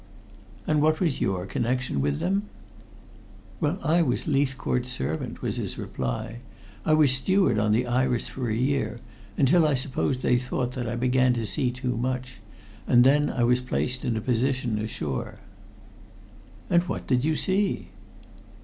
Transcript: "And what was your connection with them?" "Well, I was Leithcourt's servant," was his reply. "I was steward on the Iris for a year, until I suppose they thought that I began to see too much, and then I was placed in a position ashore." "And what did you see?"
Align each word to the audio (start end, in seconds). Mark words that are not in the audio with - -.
"And 0.65 0.81
what 0.81 0.99
was 0.99 1.21
your 1.21 1.45
connection 1.45 2.01
with 2.01 2.17
them?" 2.17 2.49
"Well, 3.59 3.77
I 3.83 4.01
was 4.01 4.27
Leithcourt's 4.27 4.89
servant," 4.91 5.43
was 5.43 5.57
his 5.57 5.77
reply. 5.77 6.39
"I 6.83 6.95
was 6.95 7.11
steward 7.11 7.59
on 7.59 7.71
the 7.71 7.85
Iris 7.85 8.27
for 8.27 8.49
a 8.49 8.55
year, 8.55 8.99
until 9.37 9.63
I 9.67 9.75
suppose 9.75 10.17
they 10.17 10.39
thought 10.39 10.71
that 10.71 10.89
I 10.89 10.95
began 10.95 11.33
to 11.33 11.45
see 11.45 11.69
too 11.69 11.95
much, 11.95 12.39
and 12.87 13.03
then 13.03 13.29
I 13.29 13.43
was 13.43 13.61
placed 13.61 14.03
in 14.03 14.17
a 14.17 14.21
position 14.21 14.79
ashore." 14.79 15.37
"And 16.67 16.81
what 16.89 17.05
did 17.05 17.23
you 17.23 17.35
see?" 17.35 17.89